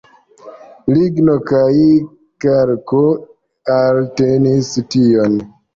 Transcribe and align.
Ligno 0.93 1.35
kaj 1.51 1.69
kalko 2.47 3.05
eltenis 3.79 4.77
tion. 4.95 5.43